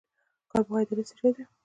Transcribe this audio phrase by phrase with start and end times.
[0.51, 1.43] کاربوهایډریټ څه شی دی؟